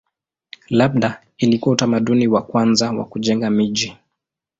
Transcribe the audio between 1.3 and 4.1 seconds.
ilikuwa utamaduni wa kwanza wa kujenga miji.